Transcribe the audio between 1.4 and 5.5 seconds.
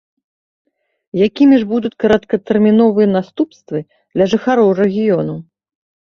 ж будуць кароткатэрміновыя наступствы для жыхароў рэгіёну?